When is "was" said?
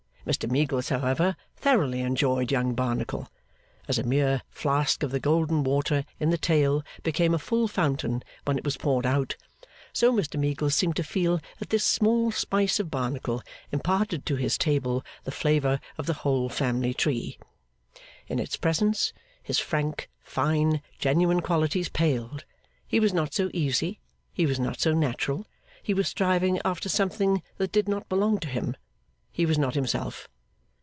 8.63-8.77, 22.99-23.11, 24.45-24.59, 25.95-26.07, 29.45-29.57